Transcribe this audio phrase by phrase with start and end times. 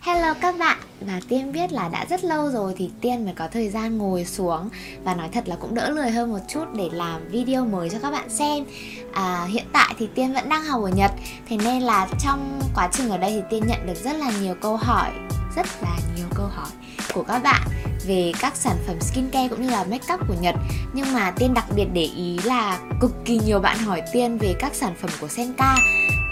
[0.00, 3.48] Hello các bạn, và Tiên biết là đã rất lâu rồi thì Tiên mới có
[3.52, 4.68] thời gian ngồi xuống
[5.04, 7.98] Và nói thật là cũng đỡ lười hơn một chút để làm video mới cho
[8.02, 8.64] các bạn xem.
[9.12, 11.10] À, Hiện tại thì Tiên vẫn đang học ở Nhật
[11.48, 14.54] Thế nên là trong quá trình ở đây thì Tiên nhận được rất là nhiều
[14.60, 15.10] câu hỏi
[15.56, 16.70] Rất là nhiều câu hỏi
[17.14, 17.62] của các bạn
[18.06, 20.54] về các sản phẩm skincare cũng như là make up của Nhật.
[20.92, 24.54] Nhưng mà Tiên đặc biệt để ý là cực kỳ nhiều bạn hỏi Tiên về
[24.58, 25.76] các sản phẩm của Senka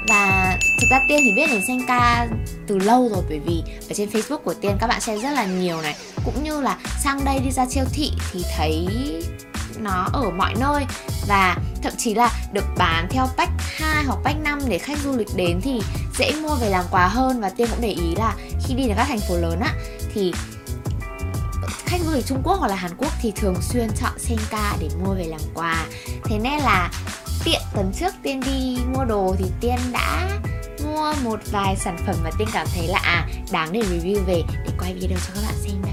[0.09, 2.27] và thực ra tiên thì biết đến senka
[2.67, 5.45] từ lâu rồi, bởi vì ở trên facebook của tiên các bạn xem rất là
[5.45, 5.97] nhiều này.
[6.25, 8.87] Cũng như là sang đây đi ra siêu thị thì thấy
[9.79, 10.85] nó ở mọi nơi.
[11.29, 15.17] Và thậm chí là được bán theo pack 2 hoặc pack 5 để khách du
[15.17, 15.81] lịch đến thì
[16.19, 17.41] dễ mua về làm quà hơn.
[17.41, 18.35] Và tiên cũng để ý là
[18.67, 19.75] khi đi đến các thành phố lớn á,
[20.15, 20.33] thì
[21.87, 24.89] khách du lịch Trung Quốc hoặc là Hàn Quốc thì thường xuyên chọn Senka để
[25.05, 25.87] mua về làm quà.
[26.25, 26.91] Thế nên là
[27.47, 27.61] tiện.
[27.75, 30.31] Tuần trước tiên đi mua đồ thì tiên đã
[30.85, 34.43] mua một vài sản phẩm mà tiên cảm thấy là à đáng để review về,
[34.65, 35.93] để quay video cho các bạn xem đây.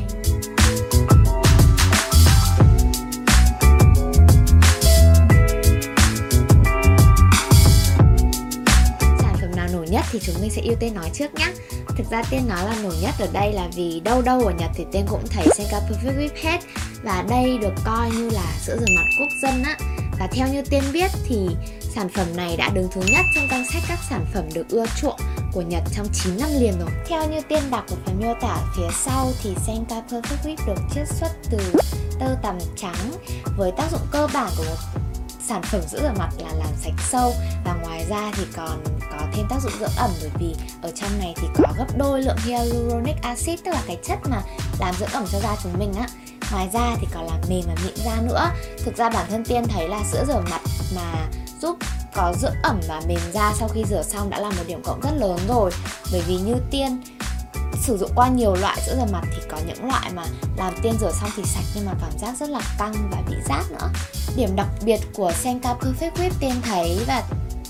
[9.20, 11.54] Sản phẩm nào nổi nhất thì chúng mình sẽ ưu tiên nói trước nhé
[11.88, 14.72] Thực ra tiên nói là nổi nhất ở đây là vì đâu đâu ở Nhật
[14.76, 16.60] thì tiên cũng thấy Senka Perfect Whip hết
[17.04, 19.78] Và đây được coi như là sữa rửa mặt quốc dân á
[20.24, 21.48] và theo như Tiên biết thì
[21.82, 24.86] sản phẩm này đã đứng thứ nhất trong danh sách các sản phẩm được ưa
[25.02, 25.20] chuộng
[25.54, 26.90] của Nhật trong 9 năm liền rồi.
[27.08, 30.82] Theo như Tiên đọc ở phần miêu tả phía sau thì Senka Perfect Whip được
[30.96, 31.58] chiết xuất từ
[32.20, 33.12] tơ tằm trắng
[33.58, 35.02] với tác dụng cơ bản của một
[35.48, 37.34] sản phẩm giữ rửa mặt là làm sạch sâu
[37.66, 41.20] và ngoài ra thì còn có thêm tác dụng dưỡng ẩm bởi vì ở trong
[41.20, 44.42] này thì có gấp đôi lượng hyaluronic acid, tức là cái chất mà
[44.80, 46.08] làm dưỡng ẩm cho da chúng mình á
[46.54, 48.50] ngoài ra thì còn làm mềm và mịn da nữa.
[48.86, 50.62] Thực ra bản thân tiên thấy là sữa rửa mặt
[50.96, 51.28] mà
[51.62, 51.78] giúp
[52.16, 55.02] có dưỡng ẩm và mềm da sau khi rửa xong đã là một điểm cộng
[55.02, 55.72] rất lớn rồi.
[56.12, 57.02] Bởi vì như tiên
[57.82, 60.24] sử dụng qua nhiều loại sữa rửa mặt thì có những loại mà
[60.58, 63.36] làm tiên rửa xong thì sạch nhưng mà cảm giác rất là căng và bị
[63.50, 63.90] rát nữa.
[64.36, 67.24] Điểm đặc biệt của Senka Perfect Whip tiên thấy và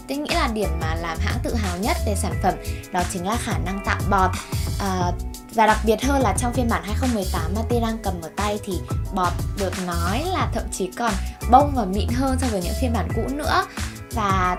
[0.07, 2.53] tôi nghĩ là điểm mà làm hãng tự hào nhất về sản phẩm
[2.91, 4.31] đó chính là khả năng tạo bọt.
[4.80, 5.12] À,
[5.56, 8.59] và đặc biệt hơn là trong phiên bản 2018 mà Ti đang cầm ở tay
[8.64, 8.74] thì
[9.14, 11.14] bọt được nói là thậm chí còn
[11.52, 13.66] bông và mịn hơn so với những phiên bản cũ nữa.
[14.12, 14.58] Và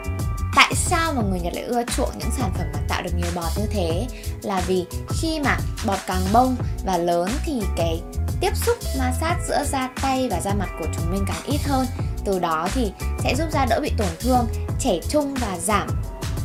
[0.57, 3.31] tại sao mà người Nhật lại ưa chuộng những sản phẩm mà tạo được nhiều
[3.35, 4.07] bọt như thế?
[4.43, 8.01] Là vì khi mà bọt càng bông và lớn thì cái
[8.41, 11.61] tiếp xúc ma sát giữa da tay và da mặt của chúng mình càng ít
[11.65, 11.87] hơn.
[12.25, 12.93] Từ đó thì
[13.25, 14.47] sẽ giúp da đỡ bị tổn thương,
[14.81, 15.89] trẻ trung và giảm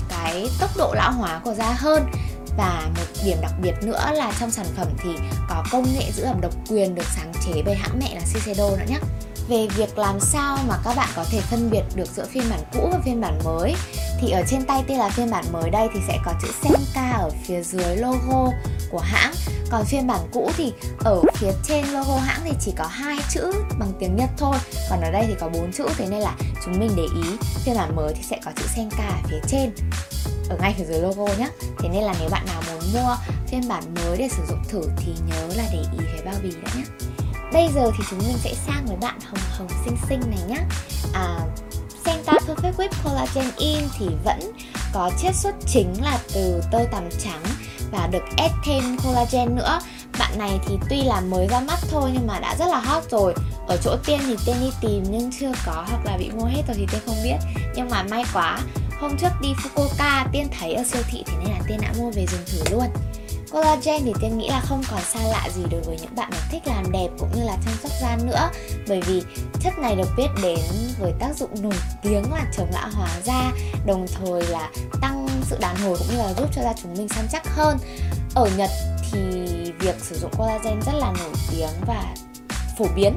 [0.10, 2.12] cái tốc độ lão hóa của da hơn
[2.58, 5.10] và một điểm đặc biệt nữa là trong sản phẩm thì
[5.50, 8.70] có công nghệ giữ ẩm độc quyền được sáng chế bởi hãng mẹ là Shiseido
[8.70, 9.00] nữa nhé
[9.50, 12.60] về việc làm sao mà các bạn có thể phân biệt được giữa phiên bản
[12.74, 13.76] cũ và phiên bản mới,
[14.22, 17.12] thì ở trên tay tên là phiên bản mới đây thì sẽ có chữ Senka
[17.12, 18.52] ở phía dưới logo
[18.92, 19.34] của hãng.
[19.72, 23.52] Còn phiên bản cũ thì ở phía trên logo hãng thì chỉ có hai chữ
[23.80, 24.56] bằng tiếng Nhật thôi,
[24.90, 27.30] còn ở đây thì có bốn chữ, thế nên là chúng mình để ý.
[27.64, 29.72] Phiên bản mới thì sẽ có chữ Senka ở phía trên
[30.50, 31.50] ở ngay phía dưới logo nhé
[31.80, 33.16] thế nên là nếu bạn nào muốn mua
[33.48, 36.52] phiên bản mới để sử dụng thử thì nhớ là để ý cái bao bì
[36.64, 36.84] đã nhé
[37.54, 40.60] bây giờ thì chúng mình sẽ sang với bạn hồng hồng xinh xinh này nhé
[41.14, 41.40] à,
[42.06, 44.40] Senta Perfect Whip Collagen In thì vẫn
[44.94, 47.44] có chiết xuất chính là từ tơ tằm trắng
[47.92, 49.80] và được ép thêm collagen nữa.
[50.20, 53.04] Bạn này thì tuy là mới ra mắt thôi nhưng mà đã rất là hot
[53.12, 53.34] rồi.
[53.68, 56.62] Ở chỗ tiên thì tiên đi tìm nhưng chưa có hoặc là bị mua hết
[56.68, 57.38] rồi thì tiên không biết.
[57.76, 58.60] Nhưng mà may quá
[59.00, 62.12] Hôm trước đi Fukuoka, Tiên thấy ở siêu thị thế nên là Tiên đã mua
[62.12, 62.86] về dùng thử luôn.
[63.52, 66.48] Collagen thì Tiên nghĩ là không còn xa lạ gì đối với những bạn mà
[66.52, 68.50] thích làm đẹp cũng như là chăm sóc da nữa.
[68.88, 69.22] Bởi vì
[69.64, 70.60] chất này được biết đến
[71.00, 71.74] với tác dụng nổi
[72.04, 73.52] tiếng là chống lão hóa da,
[73.86, 74.70] Đồng thời là
[75.02, 77.78] tăng sự đàn hồi cũng như là giúp cho da chúng mình săn chắc hơn.
[78.36, 78.70] Ở Nhật
[79.12, 79.20] thì
[79.80, 82.16] việc sử dụng collagen rất là nổi tiếng và
[82.78, 83.16] phổ biến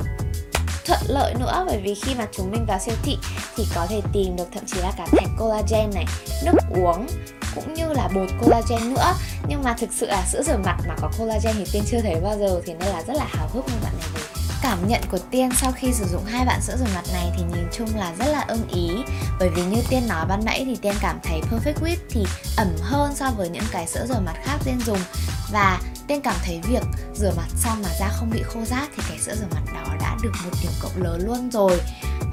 [0.85, 3.19] thuận lợi nữa, bởi vì khi mà chúng mình vào siêu thị
[3.57, 6.05] thì có thể tìm được thậm chí là cả thạch collagen này,
[6.45, 7.07] nước uống,
[7.55, 9.15] cũng như là bột collagen nữa.
[9.49, 12.15] Nhưng mà thực sự là sữa rửa mặt mà có collagen thì tiên chưa thấy
[12.21, 14.09] bao giờ, thì nên là rất là hào hức với bạn này.
[14.15, 14.21] Về
[14.63, 17.43] cảm nhận của tiên sau khi sử dụng hai bạn sữa rửa mặt này thì
[17.43, 18.91] nhìn chung là rất là ưng ý.
[19.39, 22.25] Bởi vì như tiên nói ban nãy thì tiên cảm thấy perfect whip thì
[22.57, 24.99] ẩm hơn so với những cái sữa rửa mặt khác tiên dùng.
[25.53, 26.83] Và Tiên cảm thấy việc
[27.15, 29.95] rửa mặt xong mà da không bị khô rát thì cái sữa rửa mặt đó
[30.01, 31.81] đã được một điểm cộng lớn luôn rồi.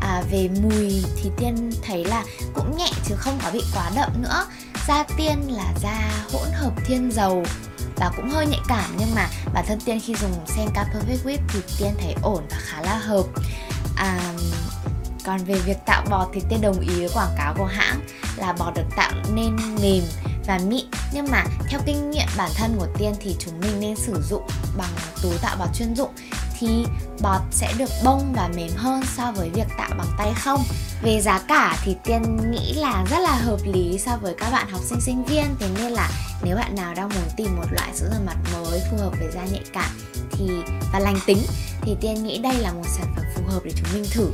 [0.02, 2.24] À, Về mùi thì Tiên thấy là
[2.54, 4.46] cũng nhẹ chứ không có bị quá đậm nữa.
[4.88, 7.44] Da Tiên là da hỗn hợp thiên dầu
[7.96, 11.38] và cũng hơi nhạy cảm nhưng mà bản thân Tiên khi dùng Senka Perfect Whip
[11.48, 13.26] thì Tiên thấy ổn và khá là hợp.
[13.96, 14.34] À,
[15.26, 18.00] còn về việc tạo bọt thì Tiên đồng ý với quảng cáo của hãng
[18.36, 20.04] là bọt được tạo nên mềm
[20.50, 23.96] và mịn nhưng mà theo kinh nghiệm bản thân của tiên thì chúng mình nên
[23.96, 24.44] sử dụng
[24.78, 24.90] bằng
[25.24, 26.10] túi tạo bọt chuyên dụng.
[26.60, 26.86] Thì
[27.22, 30.64] bọt sẽ được bông và mềm hơn so với việc tạo bằng tay không.
[31.02, 34.70] Về giá cả thì tiên nghĩ là rất là hợp lý so với các bạn
[34.70, 35.46] học sinh sinh viên.
[35.60, 36.10] Thế nên là
[36.44, 39.32] nếu bạn nào đang muốn tìm một loại sữa rửa mặt mới phù hợp với
[39.34, 39.90] da nhạy cảm
[40.32, 40.50] thì,
[40.94, 41.42] và lành tính,
[41.82, 44.30] thì tiên nghĩ đây là một sản phẩm phù hợp để chúng mình thử.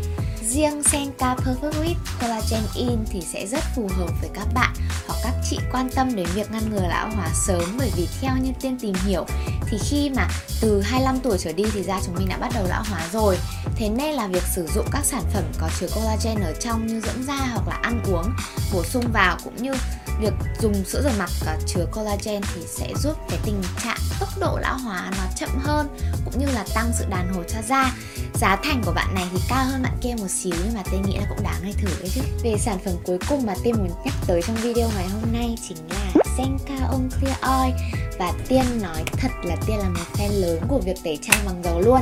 [0.49, 4.73] Riêng Senka Perfect Whip Collagen In thì sẽ rất phù hợp với các bạn
[5.07, 8.31] hoặc các chị quan tâm đến việc ngăn ngừa lão hóa sớm bởi vì theo
[8.41, 9.25] như tiên tìm hiểu
[9.67, 10.27] thì khi mà
[10.61, 13.37] từ 25 tuổi trở đi thì da chúng mình đã bắt đầu lão hóa rồi.
[13.75, 17.01] Thế nên là việc sử dụng các sản phẩm có chứa collagen ở trong như
[17.01, 18.29] dưỡng da hoặc là ăn uống,
[18.73, 19.73] bổ sung vào cũng như
[20.19, 24.29] việc dùng sữa rửa mặt có chứa collagen thì sẽ giúp cái tình trạng tốc
[24.39, 27.93] độ lão hóa nó chậm hơn cũng như là tăng sự đàn hồi cho da.
[28.33, 30.99] Giá thành của bạn này thì cao hơn bạn kia một xíu nhưng mà tôi
[30.99, 32.21] nghĩ là cũng đáng hay thử đấy chứ.
[32.43, 35.55] Về sản phẩm cuối cùng mà tiên muốn nhắc tới trong video ngày hôm nay
[35.67, 37.73] chính là Senka On Clear Oil.
[38.19, 41.63] Và tiên nói thật là tiên là một fan lớn của việc tẩy trang bằng
[41.63, 42.01] dầu luôn.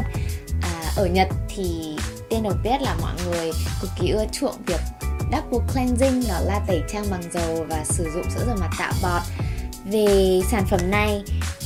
[0.61, 1.95] À, ở Nhật thì
[2.29, 3.51] tiên được biết là mọi người
[3.81, 4.79] cực kỳ ưa chuộng việc
[5.35, 8.93] double cleansing đó là tẩy trang bằng dầu và sử dụng sữa rửa mặt tạo
[9.01, 9.21] bọt.
[9.91, 11.23] Về sản phẩm này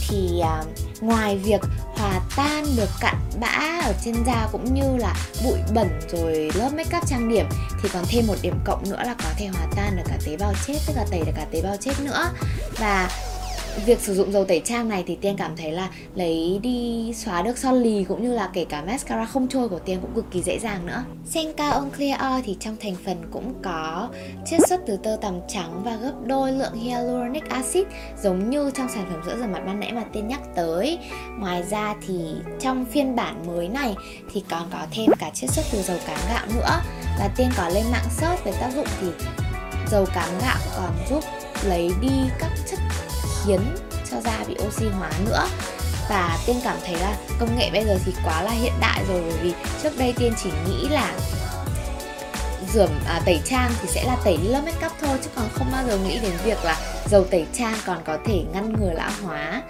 [0.09, 1.61] thì uh, ngoài việc
[1.95, 6.69] hòa tan được cặn bã ở trên da cũng như là bụi bẩn rồi lớp
[6.73, 7.45] make up trang điểm
[7.81, 10.37] thì còn thêm một điểm cộng nữa là có thể hòa tan được cả tế
[10.37, 12.29] bào chết tức là tẩy được cả tế bào chết nữa.
[12.79, 13.09] Và
[13.85, 17.41] việc sử dụng dầu tẩy trang này thì tiên cảm thấy là lấy đi xóa
[17.41, 20.31] được son lì cũng như là kể cả mascara không trôi của tiên cũng cực
[20.31, 21.03] kỳ dễ dàng nữa.
[21.25, 24.09] Senka On Clear Oil thì trong thành phần cũng có
[24.45, 27.83] chiết xuất từ tơ tằm trắng và gấp đôi lượng hyaluronic acid,
[28.23, 30.99] giống như trong sản phẩm sữa rửa mặt ban nãy mà tiên nhắc tới.
[31.39, 32.19] Ngoài ra thì
[32.59, 33.95] trong phiên bản mới này
[34.33, 36.81] thì còn có thêm cả chiết xuất từ dầu cám gạo nữa.
[37.19, 39.07] Và tiên có lên mạng search về tác dụng thì
[39.91, 41.23] dầu cám gạo còn giúp
[41.63, 42.79] lấy đi các chất
[43.47, 43.59] khiến
[44.11, 45.47] cho da bị oxy hóa nữa.
[46.09, 49.21] Và tiên cảm thấy là công nghệ bây giờ thì quá là hiện đại rồi
[49.21, 49.53] bởi vì
[49.83, 51.13] trước đây tiên chỉ nghĩ là
[52.73, 55.67] rửa à, tẩy trang thì sẽ là tẩy lớp make up thôi chứ còn không
[55.71, 56.79] bao giờ nghĩ đến việc là
[57.09, 59.61] dầu tẩy trang còn có thể ngăn ngừa lão hóa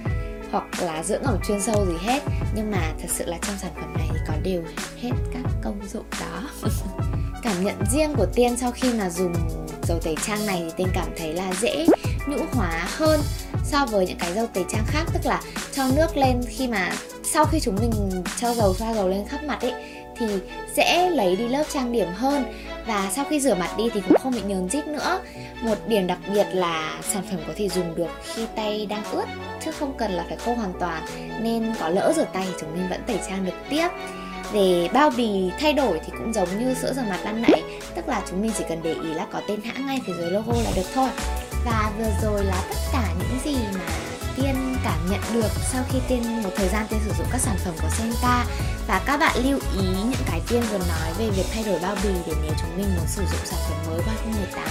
[0.51, 2.23] hoặc là dưỡng ẩm chuyên sâu gì hết.
[2.55, 4.63] Nhưng mà thật sự là trong sản phẩm này thì có đều
[5.01, 6.49] hết các công dụng đó.
[7.43, 9.33] Cảm nhận riêng của tiên sau khi mà dùng
[9.83, 11.85] dầu tẩy trang này thì tiên cảm thấy là dễ
[12.27, 13.21] nhũ hóa hơn
[13.71, 15.41] so với những cái dầu tẩy trang khác, tức là
[15.71, 16.91] cho nước lên khi mà
[17.23, 19.73] sau khi chúng mình cho dầu xoa dầu lên khắp mặt ấy,
[20.17, 20.25] thì
[20.75, 22.45] sẽ lấy đi lớp trang điểm hơn.
[22.87, 25.19] Và sau khi rửa mặt đi thì cũng không bị nhờn rít nữa.
[25.61, 29.25] Một điểm đặc biệt là sản phẩm có thể dùng được khi tay đang ướt,
[29.65, 31.05] chứ không cần là phải khô hoàn toàn,
[31.41, 33.87] nên có lỡ rửa tay thì chúng mình vẫn tẩy trang được tiếp.
[34.51, 37.61] Về bao bì thay đổi thì cũng giống như sữa rửa mặt ban nãy,
[37.95, 40.31] tức là chúng mình chỉ cần để ý là có tên hãng ngay phía dưới
[40.31, 41.09] logo là được thôi
[41.67, 43.85] và vừa rồi là tất cả những gì mà
[44.35, 47.55] Tiên cảm nhận được sau khi Tiên một thời gian Tiên sử dụng các sản
[47.65, 48.45] phẩm của Senka
[48.87, 51.95] và các bạn lưu ý những cái Tiên vừa nói về việc thay đổi bao
[52.03, 54.67] bì để nếu chúng mình muốn sử dụng sản phẩm mới qua 2018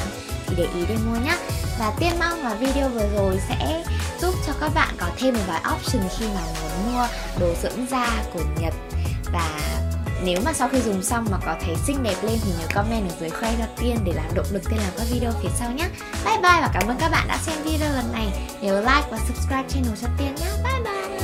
[0.46, 1.36] thì để ý để mua nhé
[1.78, 3.84] và Tiên mong là video vừa rồi sẽ
[4.20, 7.06] giúp cho các bạn có thêm một vài option khi mà muốn mua
[7.40, 8.74] đồ dưỡng da của Nhật.
[9.32, 9.75] Và
[10.24, 13.10] nếu mà sau khi dùng xong mà có thấy xinh đẹp lên thì nhớ comment
[13.10, 15.72] ở dưới khoe cho Tiên để làm động lực Tiên làm các video phía sau
[15.72, 15.88] nhé.
[16.24, 18.28] Bye bye và cảm ơn các bạn đã xem video lần này.
[18.60, 20.46] Nhớ like và subscribe channel cho Tiên nhé.
[20.64, 21.15] Bye bye.